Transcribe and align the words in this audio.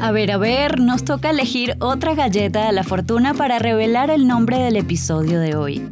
A 0.00 0.12
ver, 0.12 0.30
a 0.30 0.38
ver, 0.38 0.80
nos 0.80 1.04
toca 1.04 1.30
elegir 1.30 1.76
otra 1.80 2.14
galleta 2.14 2.66
de 2.66 2.72
la 2.72 2.84
fortuna 2.84 3.34
para 3.34 3.58
revelar 3.58 4.10
el 4.10 4.28
nombre 4.28 4.58
del 4.58 4.76
episodio 4.76 5.40
de 5.40 5.56
hoy. 5.56 5.90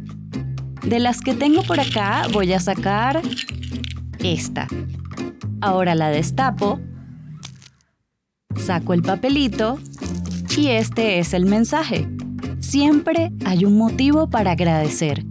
De 0.83 0.99
las 0.99 1.19
que 1.19 1.33
tengo 1.33 1.61
por 1.63 1.79
acá 1.79 2.25
voy 2.31 2.53
a 2.53 2.59
sacar 2.59 3.21
esta. 4.19 4.67
Ahora 5.59 5.93
la 5.93 6.09
destapo, 6.09 6.79
saco 8.55 8.93
el 8.93 9.01
papelito 9.01 9.77
y 10.57 10.69
este 10.69 11.19
es 11.19 11.33
el 11.33 11.45
mensaje. 11.45 12.07
Siempre 12.59 13.31
hay 13.45 13.65
un 13.65 13.77
motivo 13.77 14.29
para 14.29 14.51
agradecer. 14.51 15.25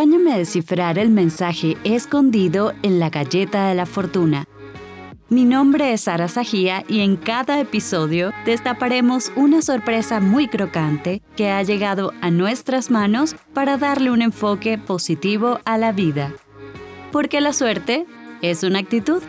Acompáñame 0.00 0.32
a 0.32 0.38
descifrar 0.38 0.98
el 0.98 1.10
mensaje 1.10 1.76
escondido 1.84 2.72
en 2.82 2.98
la 2.98 3.10
galleta 3.10 3.68
de 3.68 3.74
la 3.74 3.84
fortuna. 3.84 4.46
Mi 5.28 5.44
nombre 5.44 5.92
es 5.92 6.00
Sara 6.00 6.26
Sajía 6.26 6.84
y 6.88 7.00
en 7.00 7.18
cada 7.18 7.60
episodio 7.60 8.32
destaparemos 8.46 9.30
una 9.36 9.60
sorpresa 9.60 10.18
muy 10.20 10.48
crocante 10.48 11.20
que 11.36 11.50
ha 11.50 11.62
llegado 11.62 12.14
a 12.22 12.30
nuestras 12.30 12.90
manos 12.90 13.36
para 13.52 13.76
darle 13.76 14.10
un 14.10 14.22
enfoque 14.22 14.78
positivo 14.78 15.60
a 15.66 15.76
la 15.76 15.92
vida. 15.92 16.32
Porque 17.12 17.42
la 17.42 17.52
suerte 17.52 18.06
es 18.40 18.62
una 18.62 18.78
actitud. 18.78 19.22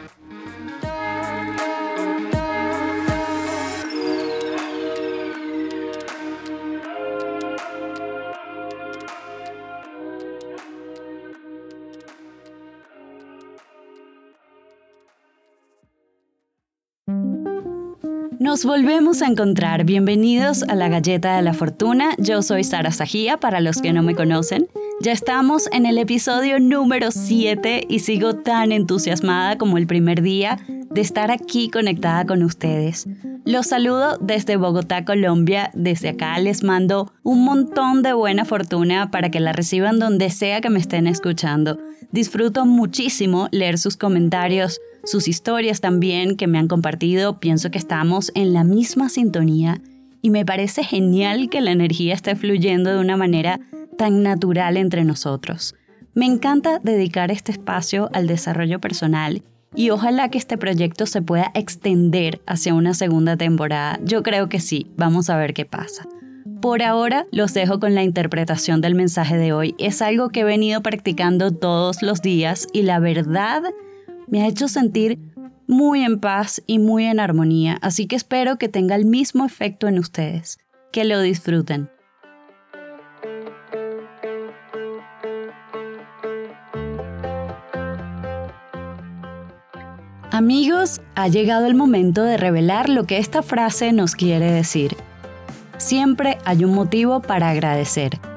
Nos 18.51 18.65
volvemos 18.65 19.21
a 19.21 19.27
encontrar. 19.27 19.85
Bienvenidos 19.85 20.63
a 20.63 20.75
la 20.75 20.89
Galleta 20.89 21.37
de 21.37 21.41
la 21.41 21.53
Fortuna. 21.53 22.15
Yo 22.17 22.41
soy 22.41 22.65
Sara 22.65 22.91
Sajía, 22.91 23.37
para 23.37 23.61
los 23.61 23.81
que 23.81 23.93
no 23.93 24.03
me 24.03 24.13
conocen. 24.13 24.67
Ya 24.99 25.13
estamos 25.13 25.69
en 25.71 25.85
el 25.85 25.97
episodio 25.97 26.59
número 26.59 27.11
7 27.11 27.85
y 27.87 27.99
sigo 27.99 28.35
tan 28.35 28.73
entusiasmada 28.73 29.57
como 29.57 29.77
el 29.77 29.87
primer 29.87 30.21
día 30.21 30.59
de 30.67 30.99
estar 30.99 31.31
aquí 31.31 31.69
conectada 31.69 32.25
con 32.25 32.43
ustedes. 32.43 33.07
Los 33.45 33.67
saludo 33.67 34.17
desde 34.19 34.57
Bogotá, 34.57 35.05
Colombia. 35.05 35.71
Desde 35.73 36.09
acá 36.09 36.37
les 36.37 36.61
mando 36.61 37.13
un 37.23 37.45
montón 37.45 38.03
de 38.03 38.11
buena 38.11 38.43
fortuna 38.43 39.11
para 39.11 39.31
que 39.31 39.39
la 39.39 39.53
reciban 39.53 39.97
donde 39.97 40.29
sea 40.29 40.59
que 40.59 40.69
me 40.69 40.79
estén 40.79 41.07
escuchando. 41.07 41.79
Disfruto 42.11 42.65
muchísimo 42.65 43.47
leer 43.51 43.77
sus 43.77 43.95
comentarios 43.95 44.81
sus 45.03 45.27
historias 45.27 45.81
también 45.81 46.37
que 46.37 46.47
me 46.47 46.59
han 46.59 46.67
compartido, 46.67 47.39
pienso 47.39 47.71
que 47.71 47.77
estamos 47.77 48.31
en 48.35 48.53
la 48.53 48.63
misma 48.63 49.09
sintonía 49.09 49.81
y 50.21 50.29
me 50.29 50.45
parece 50.45 50.83
genial 50.83 51.49
que 51.49 51.61
la 51.61 51.71
energía 51.71 52.13
esté 52.13 52.35
fluyendo 52.35 52.91
de 52.91 52.99
una 52.99 53.17
manera 53.17 53.59
tan 53.97 54.23
natural 54.23 54.77
entre 54.77 55.03
nosotros. 55.03 55.75
Me 56.13 56.25
encanta 56.25 56.79
dedicar 56.79 57.31
este 57.31 57.51
espacio 57.51 58.09
al 58.13 58.27
desarrollo 58.27 58.79
personal 58.79 59.43
y 59.73 59.89
ojalá 59.89 60.29
que 60.29 60.37
este 60.37 60.57
proyecto 60.57 61.05
se 61.05 61.21
pueda 61.21 61.51
extender 61.55 62.41
hacia 62.45 62.73
una 62.73 62.93
segunda 62.93 63.37
temporada. 63.37 63.99
Yo 64.03 64.21
creo 64.21 64.49
que 64.49 64.59
sí, 64.59 64.87
vamos 64.97 65.29
a 65.29 65.37
ver 65.37 65.53
qué 65.53 65.65
pasa. 65.65 66.07
Por 66.61 66.83
ahora 66.83 67.25
los 67.31 67.53
dejo 67.53 67.79
con 67.79 67.95
la 67.95 68.03
interpretación 68.03 68.81
del 68.81 68.93
mensaje 68.93 69.37
de 69.37 69.53
hoy. 69.53 69.73
Es 69.79 70.01
algo 70.01 70.29
que 70.29 70.41
he 70.41 70.43
venido 70.43 70.81
practicando 70.81 71.51
todos 71.51 72.03
los 72.03 72.21
días 72.21 72.67
y 72.71 72.83
la 72.83 72.99
verdad 72.99 73.63
me 74.31 74.41
ha 74.41 74.47
hecho 74.47 74.67
sentir 74.67 75.19
muy 75.67 76.03
en 76.03 76.19
paz 76.19 76.63
y 76.65 76.79
muy 76.79 77.05
en 77.05 77.19
armonía, 77.19 77.77
así 77.81 78.07
que 78.07 78.15
espero 78.15 78.57
que 78.57 78.69
tenga 78.69 78.95
el 78.95 79.05
mismo 79.05 79.45
efecto 79.45 79.87
en 79.87 79.99
ustedes. 79.99 80.57
Que 80.91 81.05
lo 81.05 81.21
disfruten. 81.21 81.89
Amigos, 90.31 91.01
ha 91.15 91.27
llegado 91.27 91.67
el 91.67 91.75
momento 91.75 92.23
de 92.23 92.37
revelar 92.37 92.89
lo 92.89 93.03
que 93.03 93.17
esta 93.17 93.41
frase 93.43 93.91
nos 93.91 94.15
quiere 94.15 94.49
decir. 94.51 94.95
Siempre 95.77 96.37
hay 96.45 96.63
un 96.63 96.73
motivo 96.73 97.21
para 97.21 97.49
agradecer. 97.49 98.30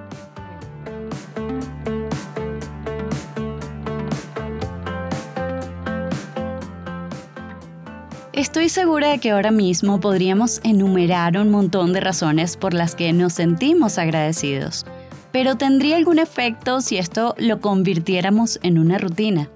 Estoy 8.34 8.68
segura 8.68 9.10
de 9.10 9.18
que 9.20 9.30
ahora 9.30 9.52
mismo 9.52 10.00
podríamos 10.00 10.60
enumerar 10.64 11.38
un 11.38 11.52
montón 11.52 11.92
de 11.92 12.00
razones 12.00 12.56
por 12.56 12.74
las 12.74 12.96
que 12.96 13.12
nos 13.12 13.34
sentimos 13.34 13.96
agradecidos, 13.96 14.84
pero 15.30 15.54
¿tendría 15.56 15.94
algún 15.94 16.18
efecto 16.18 16.80
si 16.80 16.96
esto 16.96 17.36
lo 17.38 17.60
convirtiéramos 17.60 18.58
en 18.64 18.80
una 18.80 18.98
rutina? 18.98 19.48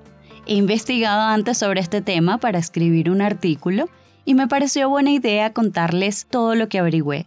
He 0.47 0.55
investigado 0.55 1.22
antes 1.22 1.59
sobre 1.59 1.81
este 1.81 2.03
tema 2.03 2.39
para 2.39 2.61
escribir 2.61 3.11
un 3.11 3.21
artículo 3.21 3.89
y 4.25 4.34
me 4.34 4.47
pareció 4.47 4.89
buena 4.89 5.10
idea 5.10 5.53
contarles 5.53 6.28
todo 6.31 6.55
lo 6.55 6.69
que 6.69 6.78
averigüé. 6.78 7.27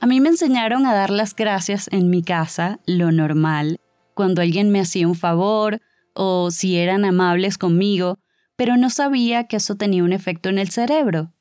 A 0.00 0.06
mí 0.06 0.22
me 0.22 0.30
enseñaron 0.30 0.86
a 0.86 0.94
dar 0.94 1.10
las 1.10 1.36
gracias 1.36 1.90
en 1.92 2.08
mi 2.08 2.22
casa, 2.22 2.80
lo 2.86 3.12
normal, 3.12 3.80
cuando 4.14 4.40
alguien 4.40 4.70
me 4.70 4.80
hacía 4.80 5.06
un 5.06 5.14
favor 5.14 5.82
o 6.14 6.50
si 6.50 6.78
eran 6.78 7.04
amables 7.04 7.58
conmigo, 7.58 8.18
pero 8.56 8.76
no 8.76 8.90
sabía 8.90 9.44
que 9.44 9.56
eso 9.56 9.76
tenía 9.76 10.04
un 10.04 10.12
efecto 10.12 10.48
en 10.48 10.58
el 10.58 10.70
cerebro. 10.70 11.32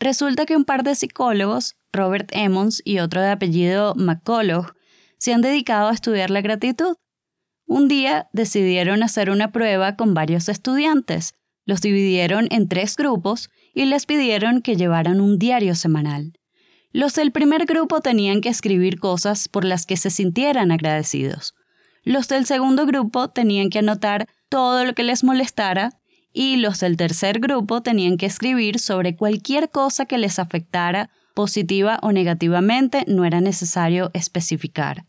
Resulta 0.00 0.46
que 0.46 0.56
un 0.56 0.64
par 0.64 0.82
de 0.82 0.94
psicólogos, 0.94 1.76
Robert 1.92 2.30
Emmons 2.32 2.82
y 2.84 2.98
otro 2.98 3.20
de 3.20 3.30
apellido 3.30 3.94
McCullough, 3.94 4.74
se 5.18 5.32
han 5.32 5.40
dedicado 5.40 5.88
a 5.88 5.94
estudiar 5.94 6.30
la 6.30 6.40
gratitud. 6.40 6.96
Un 7.66 7.88
día 7.88 8.28
decidieron 8.32 9.02
hacer 9.02 9.30
una 9.30 9.52
prueba 9.52 9.96
con 9.96 10.12
varios 10.12 10.48
estudiantes, 10.48 11.34
los 11.64 11.80
dividieron 11.80 12.48
en 12.50 12.68
tres 12.68 12.96
grupos 12.96 13.50
y 13.72 13.86
les 13.86 14.06
pidieron 14.06 14.60
que 14.60 14.76
llevaran 14.76 15.20
un 15.20 15.38
diario 15.38 15.74
semanal. 15.74 16.34
Los 16.92 17.14
del 17.14 17.32
primer 17.32 17.64
grupo 17.64 18.00
tenían 18.00 18.40
que 18.40 18.50
escribir 18.50 19.00
cosas 19.00 19.48
por 19.48 19.64
las 19.64 19.86
que 19.86 19.96
se 19.96 20.10
sintieran 20.10 20.70
agradecidos. 20.70 21.54
Los 22.02 22.28
del 22.28 22.44
segundo 22.44 22.86
grupo 22.86 23.30
tenían 23.30 23.70
que 23.70 23.78
anotar 23.78 24.28
todo 24.48 24.84
lo 24.84 24.94
que 24.94 25.02
les 25.02 25.24
molestara 25.24 25.90
y 26.34 26.56
los 26.56 26.80
del 26.80 26.96
tercer 26.98 27.38
grupo 27.38 27.80
tenían 27.80 28.18
que 28.18 28.26
escribir 28.26 28.80
sobre 28.80 29.16
cualquier 29.16 29.70
cosa 29.70 30.04
que 30.04 30.18
les 30.18 30.38
afectara 30.38 31.08
positiva 31.34 31.98
o 32.02 32.12
negativamente, 32.12 33.04
no 33.06 33.24
era 33.24 33.40
necesario 33.40 34.10
especificar. 34.12 35.06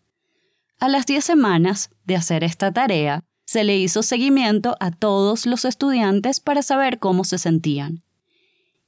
A 0.80 0.88
las 0.88 1.06
10 1.08 1.25
semanas 1.25 1.90
de 2.06 2.16
hacer 2.16 2.44
esta 2.44 2.72
tarea, 2.72 3.24
se 3.46 3.64
le 3.64 3.78
hizo 3.78 4.03
seguimiento 4.03 4.75
a 4.80 4.91
todos 4.91 5.46
los 5.46 5.66
estudiantes 5.66 6.40
para 6.40 6.62
saber 6.62 7.00
cómo 7.00 7.24
se 7.24 7.38
sentían. 7.38 8.03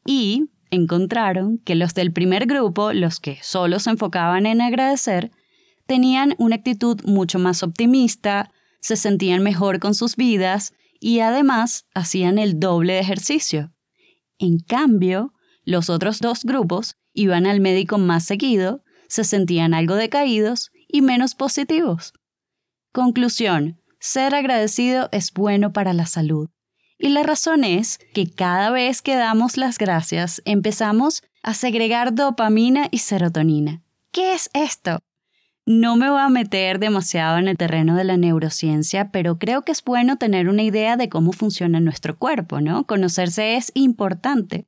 Y 0.05 0.49
encontraron 0.69 1.59
que 1.59 1.75
los 1.75 1.93
del 1.93 2.11
primer 2.11 2.45
grupo, 2.45 2.93
los 2.93 3.19
que 3.19 3.39
solo 3.41 3.79
se 3.79 3.91
enfocaban 3.91 4.45
en 4.45 4.61
agradecer, 4.61 5.31
tenían 5.85 6.35
una 6.37 6.55
actitud 6.55 7.01
mucho 7.05 7.39
más 7.39 7.63
optimista, 7.63 8.51
se 8.79 8.95
sentían 8.95 9.41
mejor 9.41 9.79
con 9.79 9.95
sus 9.95 10.15
vidas 10.15 10.73
y 10.99 11.19
además 11.19 11.85
hacían 11.93 12.39
el 12.39 12.59
doble 12.59 12.93
de 12.93 12.99
ejercicio. 12.99 13.73
En 14.39 14.59
cambio, 14.59 15.33
los 15.63 15.89
otros 15.89 16.19
dos 16.19 16.43
grupos 16.43 16.97
iban 17.13 17.45
al 17.45 17.59
médico 17.59 17.97
más 17.97 18.23
seguido, 18.25 18.83
se 19.07 19.23
sentían 19.23 19.73
algo 19.73 19.95
decaídos 19.95 20.71
y 20.87 21.01
menos 21.01 21.35
positivos. 21.35 22.13
Conclusión, 22.91 23.81
ser 23.99 24.35
agradecido 24.35 25.09
es 25.11 25.33
bueno 25.33 25.73
para 25.73 25.93
la 25.93 26.05
salud. 26.05 26.49
Y 26.99 27.09
la 27.09 27.23
razón 27.23 27.63
es 27.63 27.99
que 28.13 28.29
cada 28.29 28.71
vez 28.71 29.01
que 29.01 29.15
damos 29.15 29.57
las 29.57 29.77
gracias 29.77 30.41
empezamos 30.45 31.21
a 31.43 31.53
segregar 31.53 32.15
dopamina 32.15 32.87
y 32.91 32.99
serotonina. 32.99 33.83
¿Qué 34.11 34.33
es 34.33 34.49
esto? 34.53 34.99
No 35.69 35.97
me 35.97 36.09
voy 36.09 36.21
a 36.21 36.29
meter 36.29 36.79
demasiado 36.79 37.37
en 37.39 37.49
el 37.49 37.57
terreno 37.57 37.97
de 37.97 38.05
la 38.05 38.15
neurociencia, 38.15 39.11
pero 39.11 39.37
creo 39.37 39.63
que 39.63 39.73
es 39.73 39.83
bueno 39.83 40.17
tener 40.17 40.47
una 40.47 40.63
idea 40.63 40.95
de 40.95 41.09
cómo 41.09 41.33
funciona 41.33 41.81
nuestro 41.81 42.17
cuerpo, 42.17 42.61
¿no? 42.61 42.87
Conocerse 42.87 43.57
es 43.57 43.73
importante. 43.73 44.65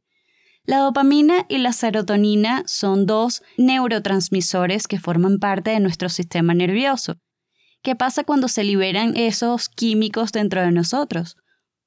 La 0.66 0.80
dopamina 0.80 1.46
y 1.48 1.60
la 1.60 1.72
serotonina 1.72 2.64
son 2.68 3.06
dos 3.06 3.44
neurotransmisores 3.58 4.90
que 4.90 5.00
forman 5.00 5.40
parte 5.40 5.72
de 5.72 5.80
nuestro 5.80 6.10
sistema 6.10 6.54
nervioso. 6.54 7.16
¿Qué 7.82 7.96
pasa 7.96 8.26
cuando 8.26 8.50
se 8.50 8.66
liberan 8.66 9.16
esos 9.16 9.70
químicos 9.70 10.34
dentro 10.34 10.62
de 10.62 10.72
nosotros? 10.74 11.38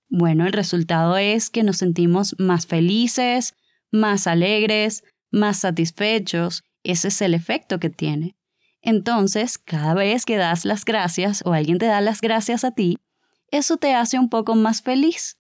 Bueno, 0.08 0.46
el 0.46 0.54
resultado 0.54 1.18
es 1.18 1.50
que 1.50 1.64
nos 1.64 1.76
sentimos 1.76 2.34
más 2.38 2.66
felices, 2.66 3.52
más 3.90 4.26
alegres, 4.26 5.04
más 5.30 5.58
satisfechos 5.58 6.62
Ese 6.82 7.08
es 7.08 7.20
el 7.20 7.34
efecto 7.34 7.78
que 7.78 7.90
tiene. 7.90 8.36
Entonces, 8.82 9.58
cada 9.58 9.94
vez 9.94 10.26
que 10.26 10.36
das 10.36 10.64
las 10.64 10.84
gracias 10.84 11.42
o 11.46 11.52
alguien 11.52 11.78
te 11.78 11.86
da 11.86 12.00
las 12.00 12.20
gracias 12.20 12.64
a 12.64 12.72
ti, 12.72 12.98
eso 13.50 13.76
te 13.76 13.94
hace 13.94 14.18
un 14.18 14.28
poco 14.28 14.54
más 14.56 14.82
feliz. 14.82 15.38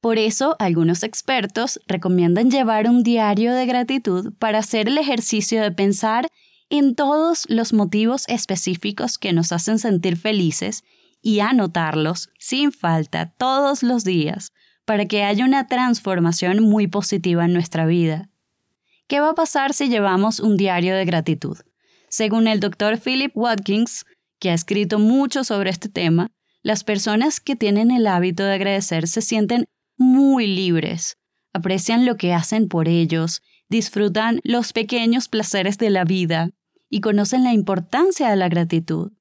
Por 0.00 0.16
eso, 0.18 0.56
algunos 0.58 1.02
expertos 1.02 1.80
recomiendan 1.86 2.50
llevar 2.50 2.88
un 2.88 3.02
diario 3.02 3.52
de 3.52 3.66
gratitud 3.66 4.32
para 4.38 4.60
hacer 4.60 4.88
el 4.88 4.96
ejercicio 4.96 5.60
de 5.60 5.72
pensar 5.72 6.28
en 6.70 6.94
todos 6.94 7.44
los 7.48 7.72
motivos 7.72 8.24
específicos 8.28 9.18
que 9.18 9.32
nos 9.32 9.52
hacen 9.52 9.78
sentir 9.78 10.16
felices 10.16 10.84
y 11.20 11.40
anotarlos 11.40 12.30
sin 12.38 12.72
falta 12.72 13.34
todos 13.36 13.82
los 13.82 14.04
días 14.04 14.52
para 14.84 15.06
que 15.06 15.24
haya 15.24 15.44
una 15.44 15.66
transformación 15.66 16.62
muy 16.62 16.86
positiva 16.86 17.44
en 17.44 17.52
nuestra 17.52 17.84
vida. 17.84 18.30
¿Qué 19.08 19.20
va 19.20 19.30
a 19.30 19.34
pasar 19.34 19.74
si 19.74 19.88
llevamos 19.88 20.38
un 20.38 20.56
diario 20.56 20.94
de 20.94 21.04
gratitud? 21.04 21.58
Según 22.08 22.48
el 22.48 22.60
doctor 22.60 22.98
Philip 22.98 23.32
Watkins, 23.34 24.04
que 24.38 24.50
ha 24.50 24.54
escrito 24.54 24.98
mucho 24.98 25.44
sobre 25.44 25.70
este 25.70 25.88
tema, 25.88 26.30
las 26.62 26.84
personas 26.84 27.40
que 27.40 27.56
tienen 27.56 27.90
el 27.90 28.06
hábito 28.06 28.44
de 28.44 28.54
agradecer 28.54 29.08
se 29.08 29.22
sienten 29.22 29.66
muy 29.96 30.46
libres, 30.46 31.18
aprecian 31.52 32.06
lo 32.06 32.16
que 32.16 32.32
hacen 32.32 32.68
por 32.68 32.88
ellos, 32.88 33.42
disfrutan 33.68 34.40
los 34.44 34.72
pequeños 34.72 35.28
placeres 35.28 35.78
de 35.78 35.90
la 35.90 36.04
vida 36.04 36.50
y 36.88 37.00
conocen 37.00 37.44
la 37.44 37.52
importancia 37.52 38.30
de 38.30 38.36
la 38.36 38.48
gratitud. 38.48 39.12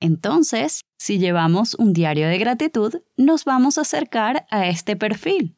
Entonces, 0.00 0.80
si 0.98 1.18
llevamos 1.18 1.74
un 1.74 1.92
diario 1.92 2.28
de 2.28 2.38
gratitud, 2.38 2.94
nos 3.16 3.44
vamos 3.44 3.78
a 3.78 3.82
acercar 3.82 4.46
a 4.50 4.66
este 4.66 4.96
perfil. 4.96 5.56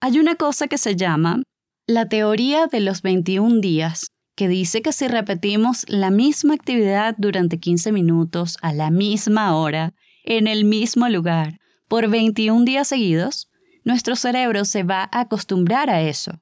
Hay 0.00 0.18
una 0.18 0.36
cosa 0.36 0.68
que 0.68 0.78
se 0.78 0.94
llama 0.94 1.42
la 1.86 2.08
teoría 2.08 2.66
de 2.66 2.80
los 2.80 3.02
21 3.02 3.60
días, 3.60 4.08
que 4.36 4.48
dice 4.48 4.82
que 4.82 4.92
si 4.92 5.08
repetimos 5.08 5.84
la 5.88 6.10
misma 6.10 6.54
actividad 6.54 7.14
durante 7.18 7.58
15 7.58 7.90
minutos 7.90 8.58
a 8.62 8.72
la 8.72 8.90
misma 8.90 9.56
hora, 9.56 9.94
en 10.24 10.46
el 10.46 10.64
mismo 10.64 11.08
lugar, 11.08 11.58
por 11.88 12.08
21 12.08 12.64
días 12.64 12.88
seguidos, 12.88 13.50
nuestro 13.84 14.14
cerebro 14.14 14.64
se 14.64 14.82
va 14.82 15.08
a 15.10 15.20
acostumbrar 15.20 15.90
a 15.90 16.02
eso. 16.02 16.40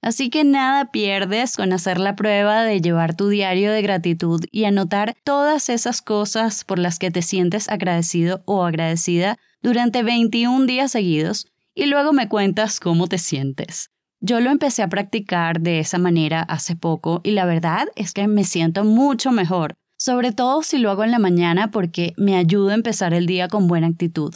Así 0.00 0.30
que 0.30 0.44
nada 0.44 0.92
pierdes 0.92 1.56
con 1.56 1.72
hacer 1.72 1.98
la 1.98 2.16
prueba 2.16 2.62
de 2.62 2.80
llevar 2.80 3.16
tu 3.16 3.28
diario 3.28 3.72
de 3.72 3.82
gratitud 3.82 4.44
y 4.52 4.64
anotar 4.64 5.14
todas 5.24 5.68
esas 5.68 6.00
cosas 6.00 6.64
por 6.64 6.78
las 6.78 6.98
que 6.98 7.10
te 7.10 7.22
sientes 7.22 7.68
agradecido 7.68 8.42
o 8.46 8.64
agradecida 8.64 9.38
durante 9.62 10.02
21 10.02 10.66
días 10.66 10.92
seguidos 10.92 11.48
y 11.74 11.86
luego 11.86 12.12
me 12.12 12.28
cuentas 12.28 12.78
cómo 12.78 13.08
te 13.08 13.18
sientes. 13.18 13.90
Yo 14.28 14.40
lo 14.40 14.50
empecé 14.50 14.82
a 14.82 14.88
practicar 14.88 15.60
de 15.60 15.78
esa 15.78 15.98
manera 15.98 16.42
hace 16.42 16.74
poco 16.74 17.20
y 17.22 17.30
la 17.30 17.44
verdad 17.44 17.86
es 17.94 18.12
que 18.12 18.26
me 18.26 18.42
siento 18.42 18.82
mucho 18.82 19.30
mejor, 19.30 19.76
sobre 19.96 20.32
todo 20.32 20.62
si 20.62 20.78
lo 20.78 20.90
hago 20.90 21.04
en 21.04 21.12
la 21.12 21.20
mañana 21.20 21.70
porque 21.70 22.12
me 22.16 22.34
ayuda 22.34 22.72
a 22.72 22.74
empezar 22.74 23.14
el 23.14 23.26
día 23.26 23.46
con 23.46 23.68
buena 23.68 23.86
actitud. 23.86 24.34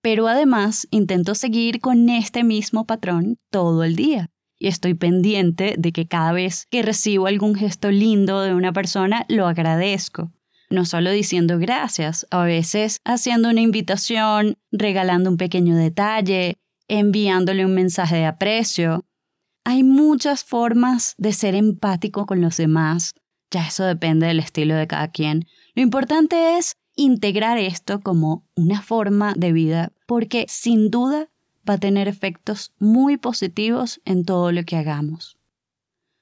Pero 0.00 0.26
además 0.26 0.88
intento 0.90 1.34
seguir 1.34 1.82
con 1.82 2.08
este 2.08 2.44
mismo 2.44 2.86
patrón 2.86 3.36
todo 3.50 3.84
el 3.84 3.94
día 3.94 4.30
y 4.58 4.68
estoy 4.68 4.94
pendiente 4.94 5.74
de 5.76 5.92
que 5.92 6.08
cada 6.08 6.32
vez 6.32 6.64
que 6.70 6.80
recibo 6.80 7.26
algún 7.26 7.56
gesto 7.56 7.90
lindo 7.90 8.40
de 8.40 8.54
una 8.54 8.72
persona 8.72 9.26
lo 9.28 9.46
agradezco. 9.46 10.32
No 10.70 10.86
solo 10.86 11.10
diciendo 11.10 11.58
gracias, 11.58 12.26
a 12.30 12.42
veces 12.44 13.00
haciendo 13.04 13.50
una 13.50 13.60
invitación, 13.60 14.56
regalando 14.72 15.28
un 15.28 15.36
pequeño 15.36 15.76
detalle, 15.76 16.56
enviándole 16.88 17.66
un 17.66 17.74
mensaje 17.74 18.16
de 18.16 18.26
aprecio, 18.26 19.04
hay 19.66 19.82
muchas 19.82 20.44
formas 20.44 21.16
de 21.18 21.32
ser 21.32 21.56
empático 21.56 22.24
con 22.24 22.40
los 22.40 22.56
demás. 22.56 23.14
Ya 23.50 23.66
eso 23.66 23.82
depende 23.82 24.28
del 24.28 24.38
estilo 24.38 24.76
de 24.76 24.86
cada 24.86 25.08
quien. 25.08 25.44
Lo 25.74 25.82
importante 25.82 26.56
es 26.56 26.76
integrar 26.94 27.58
esto 27.58 27.98
como 27.98 28.46
una 28.54 28.80
forma 28.80 29.34
de 29.36 29.50
vida 29.50 29.92
porque 30.06 30.46
sin 30.48 30.88
duda 30.88 31.30
va 31.68 31.74
a 31.74 31.78
tener 31.78 32.06
efectos 32.06 32.74
muy 32.78 33.16
positivos 33.16 34.00
en 34.04 34.24
todo 34.24 34.52
lo 34.52 34.62
que 34.62 34.76
hagamos. 34.76 35.36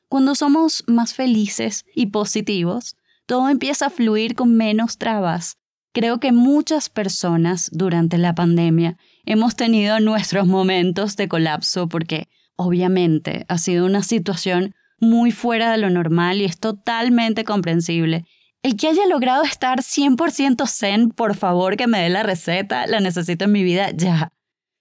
Cuando 0.08 0.34
somos 0.34 0.82
más 0.86 1.12
felices 1.12 1.84
y 1.94 2.06
positivos, 2.06 2.96
todo 3.26 3.50
empieza 3.50 3.86
a 3.86 3.90
fluir 3.90 4.36
con 4.36 4.56
menos 4.56 4.96
trabas. 4.96 5.58
Creo 5.92 6.18
que 6.18 6.32
muchas 6.32 6.88
personas 6.88 7.68
durante 7.74 8.16
la 8.16 8.34
pandemia 8.34 8.96
hemos 9.26 9.54
tenido 9.54 10.00
nuestros 10.00 10.46
momentos 10.46 11.16
de 11.16 11.28
colapso 11.28 11.90
porque 11.90 12.30
Obviamente, 12.56 13.44
ha 13.48 13.58
sido 13.58 13.86
una 13.86 14.02
situación 14.02 14.74
muy 14.98 15.32
fuera 15.32 15.72
de 15.72 15.78
lo 15.78 15.90
normal 15.90 16.40
y 16.40 16.44
es 16.44 16.58
totalmente 16.58 17.44
comprensible. 17.44 18.26
El 18.62 18.76
que 18.76 18.88
haya 18.88 19.06
logrado 19.06 19.42
estar 19.42 19.80
100% 19.80 20.66
zen, 20.68 21.10
por 21.10 21.36
favor 21.36 21.76
que 21.76 21.86
me 21.86 22.00
dé 22.00 22.08
la 22.08 22.22
receta, 22.22 22.86
la 22.86 23.00
necesito 23.00 23.44
en 23.44 23.52
mi 23.52 23.62
vida 23.62 23.90
ya. 23.90 24.32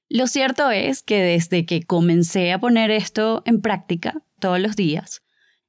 Lo 0.08 0.28
cierto 0.28 0.70
es 0.70 1.02
que 1.02 1.22
desde 1.22 1.66
que 1.66 1.84
comencé 1.84 2.54
a 2.54 2.60
poner 2.60 2.92
esto 2.92 3.42
en 3.46 3.62
práctica 3.62 4.22
todos 4.40 4.60
los 4.60 4.76
días, 4.76 5.22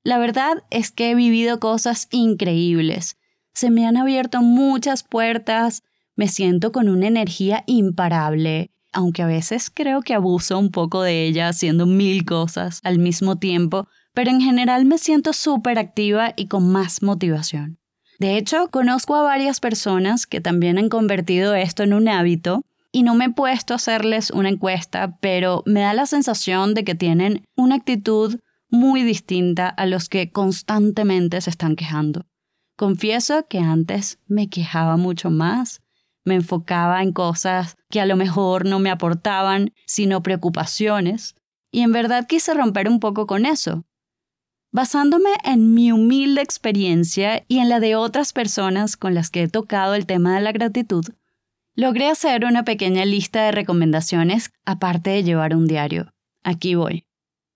la 0.02 0.18
verdad 0.18 0.62
es 0.70 0.92
que 0.92 1.10
he 1.10 1.14
vivido 1.14 1.58
cosas 1.58 2.08
increíbles. 2.10 3.16
Se 3.54 3.70
me 3.70 3.86
han 3.86 3.96
abierto 3.96 4.42
muchas 4.42 5.02
puertas, 5.02 5.82
me 6.14 6.28
siento 6.28 6.72
con 6.72 6.90
una 6.90 7.06
energía 7.06 7.64
imparable, 7.66 8.73
aunque 8.94 9.22
a 9.22 9.26
veces 9.26 9.70
creo 9.72 10.00
que 10.00 10.14
abuso 10.14 10.58
un 10.58 10.70
poco 10.70 11.02
de 11.02 11.26
ella 11.26 11.48
haciendo 11.48 11.84
mil 11.86 12.24
cosas 12.24 12.80
al 12.82 12.98
mismo 12.98 13.36
tiempo, 13.36 13.88
pero 14.14 14.30
en 14.30 14.40
general 14.40 14.86
me 14.86 14.98
siento 14.98 15.32
súper 15.32 15.78
activa 15.78 16.32
y 16.36 16.46
con 16.46 16.70
más 16.72 17.02
motivación. 17.02 17.78
De 18.18 18.36
hecho, 18.36 18.68
conozco 18.70 19.16
a 19.16 19.22
varias 19.22 19.60
personas 19.60 20.26
que 20.26 20.40
también 20.40 20.78
han 20.78 20.88
convertido 20.88 21.54
esto 21.54 21.82
en 21.82 21.92
un 21.92 22.08
hábito 22.08 22.62
y 22.92 23.02
no 23.02 23.14
me 23.14 23.26
he 23.26 23.30
puesto 23.30 23.74
a 23.74 23.76
hacerles 23.76 24.30
una 24.30 24.48
encuesta, 24.48 25.18
pero 25.20 25.64
me 25.66 25.80
da 25.80 25.94
la 25.94 26.06
sensación 26.06 26.74
de 26.74 26.84
que 26.84 26.94
tienen 26.94 27.44
una 27.56 27.74
actitud 27.74 28.38
muy 28.70 29.02
distinta 29.02 29.68
a 29.68 29.86
los 29.86 30.08
que 30.08 30.30
constantemente 30.30 31.40
se 31.40 31.50
están 31.50 31.74
quejando. 31.74 32.26
Confieso 32.76 33.46
que 33.48 33.58
antes 33.58 34.18
me 34.26 34.48
quejaba 34.48 34.96
mucho 34.96 35.30
más 35.30 35.80
me 36.24 36.34
enfocaba 36.34 37.02
en 37.02 37.12
cosas 37.12 37.76
que 37.90 38.00
a 38.00 38.06
lo 38.06 38.16
mejor 38.16 38.64
no 38.64 38.78
me 38.78 38.90
aportaban, 38.90 39.72
sino 39.86 40.22
preocupaciones, 40.22 41.36
y 41.70 41.80
en 41.80 41.92
verdad 41.92 42.26
quise 42.26 42.54
romper 42.54 42.88
un 42.88 43.00
poco 43.00 43.26
con 43.26 43.46
eso. 43.46 43.84
Basándome 44.72 45.30
en 45.44 45.74
mi 45.74 45.92
humilde 45.92 46.40
experiencia 46.40 47.44
y 47.46 47.58
en 47.58 47.68
la 47.68 47.78
de 47.78 47.94
otras 47.94 48.32
personas 48.32 48.96
con 48.96 49.14
las 49.14 49.30
que 49.30 49.42
he 49.42 49.48
tocado 49.48 49.94
el 49.94 50.06
tema 50.06 50.34
de 50.34 50.40
la 50.40 50.52
gratitud, 50.52 51.04
logré 51.76 52.08
hacer 52.08 52.44
una 52.44 52.64
pequeña 52.64 53.04
lista 53.04 53.44
de 53.44 53.52
recomendaciones 53.52 54.52
aparte 54.64 55.10
de 55.10 55.22
llevar 55.22 55.54
un 55.54 55.66
diario. 55.66 56.12
Aquí 56.42 56.74
voy. 56.74 57.06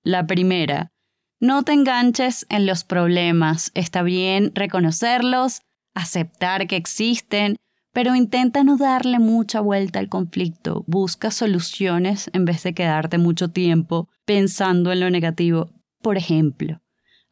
La 0.04 0.26
primera, 0.26 0.92
no 1.40 1.62
te 1.62 1.72
enganches 1.72 2.46
en 2.48 2.66
los 2.66 2.84
problemas. 2.84 3.70
Está 3.74 4.02
bien 4.02 4.52
reconocerlos, 4.54 5.62
aceptar 5.94 6.66
que 6.66 6.76
existen, 6.76 7.56
pero 7.98 8.14
intenta 8.14 8.62
no 8.62 8.76
darle 8.76 9.18
mucha 9.18 9.60
vuelta 9.60 9.98
al 9.98 10.08
conflicto, 10.08 10.84
busca 10.86 11.32
soluciones 11.32 12.30
en 12.32 12.44
vez 12.44 12.62
de 12.62 12.72
quedarte 12.72 13.18
mucho 13.18 13.48
tiempo 13.48 14.08
pensando 14.24 14.92
en 14.92 15.00
lo 15.00 15.10
negativo. 15.10 15.72
Por 16.00 16.16
ejemplo, 16.16 16.80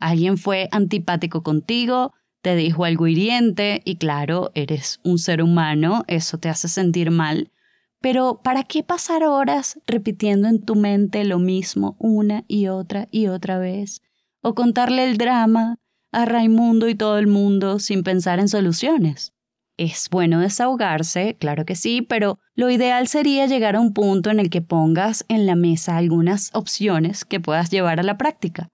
alguien 0.00 0.38
fue 0.38 0.68
antipático 0.73 1.44
contigo, 1.44 2.14
te 2.42 2.56
dijo 2.56 2.85
algo 2.85 3.06
hiriente 3.06 3.80
y 3.85 3.94
claro, 3.94 4.50
eres 4.56 4.99
un 5.04 5.20
ser 5.20 5.40
humano, 5.40 6.02
eso 6.08 6.38
te 6.38 6.49
hace 6.49 6.66
sentir 6.66 7.12
mal, 7.12 7.52
pero 8.00 8.40
¿para 8.42 8.64
qué 8.64 8.82
pasar 8.82 9.23
horas 9.23 9.78
repitiendo 9.87 10.49
en 10.49 10.61
tu 10.61 10.75
mente 10.75 11.25
lo 11.25 11.38
mismo 11.38 11.94
una 12.00 12.42
y 12.49 12.66
otra 12.66 13.06
y 13.12 13.28
otra 13.28 13.61
vez? 13.61 14.02
O 14.42 14.56
contarle 14.56 15.08
el 15.08 15.16
drama 15.16 15.78
a 16.11 16.25
Raimundo 16.25 16.88
y 16.88 16.96
todo 16.96 17.18
el 17.18 17.28
mundo 17.28 17.78
sin 17.78 18.02
pensar 18.02 18.40
en 18.40 18.49
soluciones. 18.49 19.36
Es 19.78 20.09
bueno 20.11 20.40
desahogarse, 20.40 21.37
claro 21.38 21.66
que 21.66 21.76
sí, 21.76 22.00
pero 22.00 22.38
lo 22.54 22.71
ideal 22.71 23.09
sería 23.09 23.47
llegar 23.47 23.76
a 23.76 23.80
un 23.80 23.92
punto 23.92 24.30
en 24.30 24.40
el 24.40 24.49
que 24.49 24.62
pongas 24.62 25.26
en 25.28 25.45
la 25.45 25.54
mesa 25.54 25.99
algunas 25.99 26.50
opciones 26.54 27.26
que 27.26 27.40
puedas 27.40 27.71
llevar 27.71 28.00
a 28.00 28.02
la 28.02 28.16
práctica. 28.16 28.68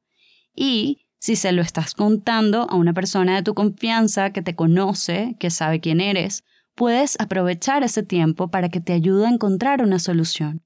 Y 0.55 1.07
si 1.19 1.35
se 1.35 1.51
lo 1.53 1.63
estás 1.63 1.95
contando 1.95 2.69
a 2.71 2.77
una 2.77 2.93
persona 2.93 3.35
de 3.35 3.43
tu 3.43 3.55
confianza 3.55 4.31
que 4.31 4.43
te 4.43 4.55
conoce, 4.55 5.35
que 5.41 5.51
sabe 5.51 5.81
quién 5.81 6.01
eres, 6.01 6.45
puedes 6.75 7.17
aprovechar 7.21 7.83
ese 7.83 8.03
tiempo 8.03 8.51
para 8.51 8.69
que 8.69 8.81
te 8.81 8.93
ayude 8.93 9.27
a 9.27 9.31
encontrar 9.31 9.83
una 9.83 9.99
solución. 9.99 10.63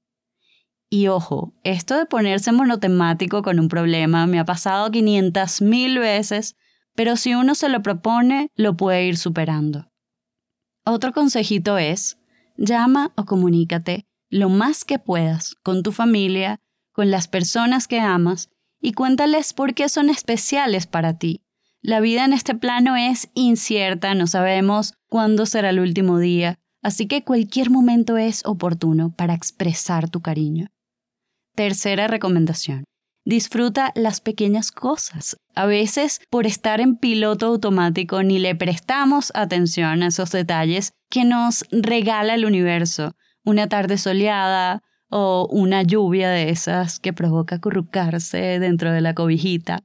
Y 0.89 1.07
ojo, 1.07 1.53
esto 1.63 1.97
de 1.97 2.05
ponerse 2.05 2.51
monotemático 2.51 3.41
con 3.41 3.59
un 3.59 3.67
problema 3.67 4.25
me 4.25 4.39
ha 4.39 4.45
pasado 4.45 4.89
500 4.89 5.61
mil 5.61 5.99
veces, 5.99 6.55
pero 6.95 7.17
si 7.17 7.35
uno 7.35 7.55
se 7.55 7.69
lo 7.69 7.81
propone, 7.81 8.49
lo 8.55 8.77
puede 8.77 9.05
ir 9.05 9.17
superando. 9.17 9.86
Otro 10.89 11.11
consejito 11.11 11.77
es, 11.77 12.17
llama 12.55 13.11
o 13.17 13.25
comunícate 13.25 14.05
lo 14.29 14.47
más 14.47 14.85
que 14.85 14.99
puedas 14.99 15.55
con 15.55 15.83
tu 15.83 15.91
familia, 15.91 16.61
con 16.93 17.11
las 17.11 17.27
personas 17.27 17.89
que 17.89 17.99
amas 17.99 18.49
y 18.79 18.93
cuéntales 18.93 19.51
por 19.51 19.73
qué 19.73 19.89
son 19.89 20.09
especiales 20.09 20.87
para 20.87 21.17
ti. 21.17 21.41
La 21.81 21.99
vida 21.99 22.23
en 22.23 22.31
este 22.31 22.55
plano 22.55 22.95
es 22.95 23.29
incierta, 23.33 24.15
no 24.15 24.27
sabemos 24.27 24.93
cuándo 25.09 25.45
será 25.45 25.71
el 25.71 25.81
último 25.81 26.19
día, 26.19 26.57
así 26.81 27.05
que 27.05 27.25
cualquier 27.25 27.69
momento 27.69 28.15
es 28.15 28.45
oportuno 28.45 29.13
para 29.13 29.33
expresar 29.33 30.09
tu 30.09 30.21
cariño. 30.21 30.67
Tercera 31.53 32.07
recomendación. 32.07 32.85
Disfruta 33.27 33.91
las 33.93 34.21
pequeñas 34.21 34.71
cosas. 34.71 35.35
A 35.53 35.65
veces, 35.65 36.21
por 36.29 36.45
estar 36.47 36.79
en 36.79 36.95
piloto 36.95 37.47
automático, 37.47 38.23
ni 38.23 38.39
le 38.39 38.55
prestamos 38.55 39.33
atención 39.35 40.01
a 40.01 40.07
esos 40.07 40.31
detalles 40.31 40.93
que 41.09 41.25
nos 41.25 41.65
regala 41.69 42.35
el 42.35 42.45
universo. 42.45 43.17
Una 43.43 43.67
tarde 43.67 43.97
soleada 43.97 44.81
o 45.09 45.45
una 45.51 45.83
lluvia 45.83 46.29
de 46.29 46.51
esas 46.51 47.01
que 47.01 47.11
provoca 47.11 47.55
acurrucarse 47.55 48.59
dentro 48.59 48.93
de 48.93 49.01
la 49.01 49.13
cobijita. 49.13 49.83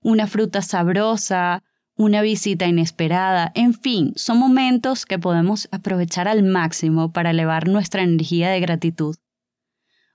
Una 0.00 0.28
fruta 0.28 0.62
sabrosa, 0.62 1.64
una 1.96 2.22
visita 2.22 2.66
inesperada, 2.66 3.50
en 3.56 3.74
fin, 3.74 4.12
son 4.14 4.38
momentos 4.38 5.04
que 5.04 5.18
podemos 5.18 5.66
aprovechar 5.72 6.28
al 6.28 6.44
máximo 6.44 7.10
para 7.10 7.30
elevar 7.30 7.66
nuestra 7.66 8.04
energía 8.04 8.50
de 8.50 8.60
gratitud. 8.60 9.16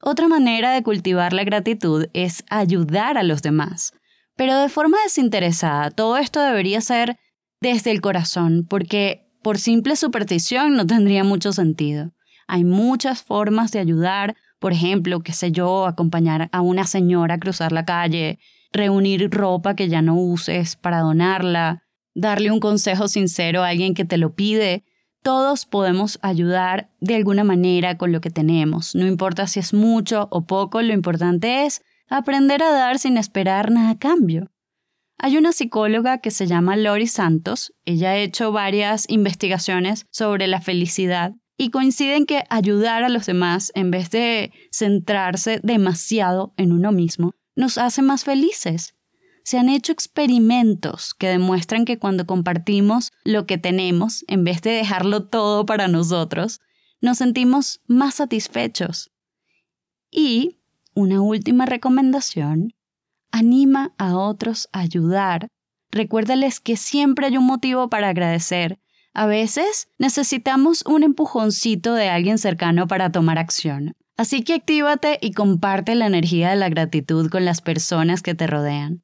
Otra 0.06 0.28
manera 0.28 0.74
de 0.74 0.84
cultivar 0.84 1.32
la 1.32 1.46
gratitud 1.46 2.08
es 2.12 2.44
ayudar 2.50 3.18
a 3.18 3.24
los 3.24 3.42
demás, 3.42 3.94
pero 4.36 4.58
de 4.58 4.68
forma 4.68 4.98
desinteresada. 5.02 5.92
Todo 5.92 6.18
esto 6.18 6.42
debería 6.42 6.82
ser 6.82 7.18
desde 7.62 7.92
el 7.92 8.02
corazón, 8.02 8.68
porque 8.70 9.30
por 9.42 9.58
simple 9.58 9.96
superstición 9.96 10.76
no 10.76 10.86
tendría 10.86 11.24
mucho 11.24 11.54
sentido. 11.54 12.12
Hay 12.48 12.66
muchas 12.66 13.24
formas 13.24 13.72
de 13.72 13.80
ayudar, 13.80 14.36
por 14.60 14.74
ejemplo, 14.74 15.22
qué 15.22 15.32
sé 15.32 15.54
yo, 15.54 15.86
acompañar 15.86 16.50
a 16.52 16.60
una 16.60 16.86
señora 16.86 17.36
a 17.36 17.40
cruzar 17.40 17.72
la 17.72 17.86
calle, 17.86 18.40
reunir 18.74 19.30
ropa 19.32 19.74
que 19.74 19.88
ya 19.88 20.02
no 20.02 20.16
uses 20.16 20.76
para 20.76 21.00
donarla, 21.00 21.84
darle 22.14 22.52
un 22.52 22.60
consejo 22.60 23.08
sincero 23.08 23.64
a 23.64 23.70
alguien 23.70 23.94
que 23.94 24.04
te 24.04 24.18
lo 24.18 24.36
pide, 24.36 24.84
todos 25.24 25.66
podemos 25.66 26.20
ayudar 26.22 26.90
de 27.00 27.16
alguna 27.16 27.44
manera 27.44 27.98
con 27.98 28.12
lo 28.12 28.22
que 28.22 28.30
tenemos, 28.30 28.94
no 28.94 29.08
importa 29.08 29.48
si 29.48 29.60
es 29.60 29.74
mucho 29.74 30.28
o 30.32 30.46
poco, 30.46 30.82
lo 30.82 30.94
importante 30.94 31.66
es 31.66 31.82
aprender 32.08 32.62
a 32.62 32.72
dar 32.72 33.00
sin 33.00 33.18
esperar 33.18 33.72
nada 33.72 33.92
a 33.92 33.98
cambio. 33.98 34.52
Hay 35.18 35.38
una 35.38 35.54
psicóloga 35.54 36.20
que 36.20 36.32
se 36.32 36.48
llama 36.48 36.76
Lori 36.76 37.08
Santos, 37.08 37.74
ella 37.86 38.12
ha 38.12 38.18
hecho 38.18 38.52
varias 38.52 39.06
investigaciones 39.10 40.06
sobre 40.12 40.48
la 40.48 40.62
felicidad 40.62 41.34
y 41.58 41.70
coincide 41.70 42.18
en 42.18 42.26
que 42.26 42.44
ayudar 42.50 43.04
a 43.04 43.10
los 43.10 43.26
demás 43.26 43.72
en 43.76 43.90
vez 43.90 44.10
de 44.12 44.52
centrarse 44.72 45.60
demasiado 45.64 46.54
en 46.58 46.72
uno 46.72 46.92
mismo 46.92 47.34
nos 47.56 47.78
hace 47.78 48.02
más 48.02 48.24
felices. 48.24 48.96
Se 49.44 49.58
han 49.58 49.70
hecho 49.70 49.92
experimentos 49.92 51.14
que 51.14 51.28
demuestran 51.28 51.86
que 51.86 52.00
cuando 52.00 52.26
compartimos 52.26 53.12
lo 53.24 53.46
que 53.46 53.58
tenemos, 53.58 54.24
en 54.28 54.44
vez 54.44 54.62
de 54.62 54.72
dejarlo 54.72 55.28
todo 55.28 55.66
para 55.66 55.88
nosotros, 55.88 56.62
nos 57.02 57.18
sentimos 57.18 57.82
más 57.86 58.16
satisfechos. 58.16 59.12
Y, 60.10 60.60
una 60.96 61.22
última 61.22 61.66
recomendación, 61.66 62.74
anima 63.32 63.94
a 63.98 64.16
otros 64.16 64.70
a 64.72 64.80
ayudar. 64.80 65.50
Recuérdales 65.92 66.60
que 66.62 66.78
siempre 66.78 67.28
hay 67.28 67.38
un 67.38 67.46
motivo 67.46 67.90
para 67.90 68.10
agradecer. 68.10 68.80
A 69.14 69.26
veces 69.26 69.90
necesitamos 69.98 70.84
un 70.86 71.04
empujoncito 71.04 71.94
de 71.94 72.10
alguien 72.10 72.38
cercano 72.38 72.88
para 72.88 73.12
tomar 73.12 73.38
acción. 73.38 73.94
Así 74.16 74.44
que 74.44 74.54
actívate 74.54 75.18
y 75.22 75.32
comparte 75.32 75.96
la 75.96 76.06
energía 76.06 76.52
de 76.52 76.56
la 76.56 76.70
gratitud 76.70 77.30
con 77.30 77.46
las 77.46 77.62
personas 77.62 78.22
que 78.22 78.36
te 78.36 78.48
rodean. 78.48 79.03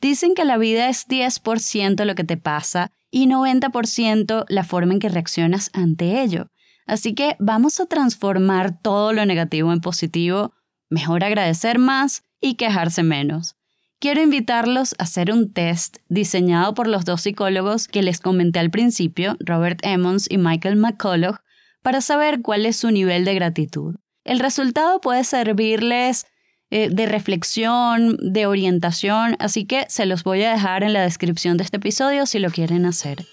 Dicen 0.00 0.34
que 0.34 0.44
la 0.44 0.56
vida 0.56 0.88
es 0.88 1.06
10% 1.06 2.04
lo 2.04 2.14
que 2.14 2.24
te 2.24 2.36
pasa 2.36 2.90
y 3.10 3.26
90% 3.26 4.44
la 4.48 4.64
forma 4.64 4.94
en 4.94 4.98
que 4.98 5.08
reaccionas 5.08 5.70
ante 5.72 6.22
ello. 6.22 6.50
Así 6.86 7.14
que 7.14 7.36
vamos 7.38 7.80
a 7.80 7.86
transformar 7.86 8.80
todo 8.80 9.12
lo 9.12 9.24
negativo 9.26 9.72
en 9.72 9.80
positivo, 9.80 10.54
mejor 10.88 11.22
agradecer 11.22 11.78
más 11.78 12.24
y 12.40 12.54
quejarse 12.54 13.02
menos. 13.02 13.56
Quiero 14.00 14.22
invitarlos 14.22 14.94
a 14.98 15.02
hacer 15.02 15.30
un 15.30 15.52
test 15.52 15.98
diseñado 16.08 16.72
por 16.72 16.86
los 16.86 17.04
dos 17.04 17.20
psicólogos 17.20 17.86
que 17.86 18.02
les 18.02 18.18
comenté 18.18 18.58
al 18.58 18.70
principio, 18.70 19.36
Robert 19.40 19.80
Emmons 19.82 20.26
y 20.30 20.38
Michael 20.38 20.76
McCullough, 20.76 21.36
para 21.82 22.00
saber 22.00 22.40
cuál 22.40 22.64
es 22.64 22.76
su 22.76 22.90
nivel 22.90 23.26
de 23.26 23.34
gratitud. 23.34 23.96
El 24.24 24.38
resultado 24.38 25.00
puede 25.00 25.24
servirles 25.24 26.26
eh, 26.70 26.88
de 26.90 27.06
reflexión, 27.06 28.16
de 28.20 28.46
orientación, 28.46 29.36
así 29.38 29.64
que 29.64 29.86
se 29.88 30.06
los 30.06 30.22
voy 30.22 30.42
a 30.44 30.52
dejar 30.52 30.84
en 30.84 30.92
la 30.92 31.02
descripción 31.02 31.56
de 31.56 31.64
este 31.64 31.78
episodio 31.78 32.26
si 32.26 32.38
lo 32.38 32.50
quieren 32.50 32.86
hacer. 32.86 33.24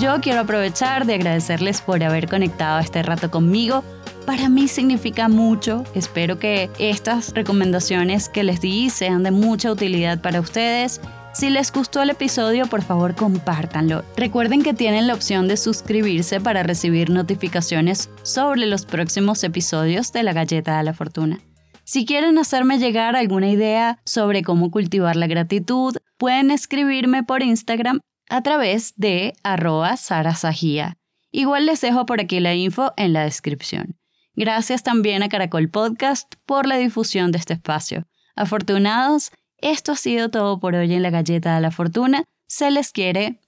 Yo 0.00 0.20
quiero 0.20 0.40
aprovechar 0.40 1.06
de 1.06 1.14
agradecerles 1.14 1.80
por 1.80 2.02
haber 2.02 2.28
conectado 2.28 2.80
este 2.80 3.04
rato 3.04 3.30
conmigo. 3.30 3.84
Para 4.26 4.48
mí 4.48 4.66
significa 4.66 5.28
mucho. 5.28 5.84
Espero 5.94 6.40
que 6.40 6.70
estas 6.80 7.32
recomendaciones 7.34 8.28
que 8.28 8.42
les 8.42 8.60
di 8.60 8.90
sean 8.90 9.22
de 9.22 9.30
mucha 9.30 9.70
utilidad 9.70 10.20
para 10.20 10.40
ustedes 10.40 11.00
si 11.32 11.50
les 11.50 11.72
gustó 11.72 12.02
el 12.02 12.10
episodio, 12.10 12.66
por 12.66 12.82
favor 12.82 13.14
compártanlo. 13.14 14.04
Recuerden 14.16 14.62
que 14.62 14.74
tienen 14.74 15.06
la 15.06 15.14
opción 15.14 15.48
de 15.48 15.56
suscribirse 15.56 16.40
para 16.40 16.62
recibir 16.62 17.10
notificaciones 17.10 18.10
sobre 18.22 18.66
los 18.66 18.84
próximos 18.84 19.42
episodios 19.42 20.12
de 20.12 20.22
La 20.22 20.32
Galleta 20.32 20.76
de 20.76 20.84
la 20.84 20.92
Fortuna. 20.92 21.40
Si 21.84 22.06
quieren 22.06 22.38
hacerme 22.38 22.78
llegar 22.78 23.16
alguna 23.16 23.48
idea 23.48 23.98
sobre 24.04 24.42
cómo 24.42 24.70
cultivar 24.70 25.16
la 25.16 25.26
gratitud, 25.26 25.96
pueden 26.16 26.50
escribirme 26.50 27.22
por 27.24 27.42
Instagram 27.42 28.00
a 28.28 28.42
través 28.42 28.94
de 28.96 29.34
arroba 29.42 29.96
sarasajía. 29.96 30.96
Igual 31.30 31.66
les 31.66 31.80
dejo 31.80 32.06
por 32.06 32.20
aquí 32.20 32.40
la 32.40 32.54
info 32.54 32.92
en 32.96 33.12
la 33.12 33.24
descripción. 33.24 33.96
Gracias 34.34 34.82
también 34.82 35.22
a 35.22 35.28
Caracol 35.28 35.68
Podcast 35.68 36.34
por 36.46 36.66
la 36.66 36.76
difusión 36.76 37.32
de 37.32 37.38
este 37.38 37.54
espacio. 37.54 38.06
Afortunados 38.36 39.30
esto 39.62 39.92
ha 39.92 39.96
sido 39.96 40.28
todo 40.28 40.60
por 40.60 40.74
hoy 40.74 40.92
en 40.92 41.02
la 41.02 41.10
galleta 41.10 41.54
de 41.54 41.60
la 41.60 41.70
fortuna. 41.70 42.24
Se 42.46 42.70
les 42.70 42.92
quiere. 42.92 43.40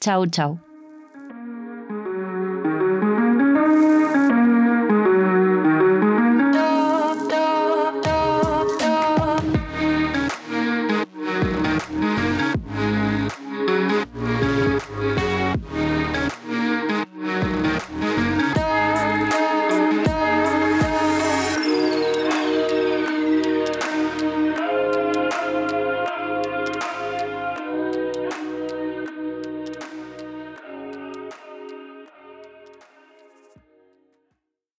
Chau, 0.00 0.26
chau. 0.26 0.65